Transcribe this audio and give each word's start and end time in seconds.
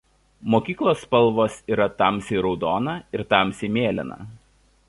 Mokyklos 0.53 1.03
spalvos 1.07 1.59
yra 1.75 1.87
tamsiai 2.01 2.41
raudona 2.47 2.99
ir 3.19 3.27
tamsiai 3.35 3.73
mėlyna. 3.77 4.23